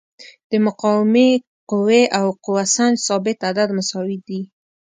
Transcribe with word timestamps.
د 0.51 0.51
مقاومې 0.65 1.29
قوې 1.69 2.03
او 2.19 2.27
قوه 2.43 2.63
سنج 2.75 2.95
ثابت 3.07 3.37
عدد 3.49 3.69
مساوي 3.77 4.17
دي. 4.27 4.41